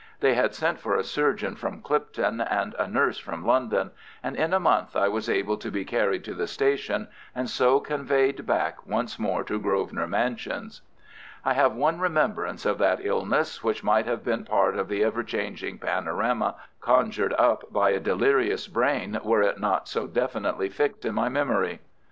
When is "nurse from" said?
2.87-3.45